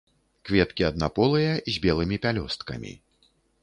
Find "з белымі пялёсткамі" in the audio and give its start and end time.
1.77-2.93